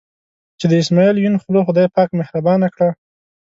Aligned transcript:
چې 0.59 0.65
د 0.71 0.73
اسمعیل 0.81 1.15
یون 1.19 1.35
خوله 1.41 1.61
خدای 1.67 1.87
پاک 1.95 2.09
مهربانه 2.19 2.67
کړه. 2.73 2.89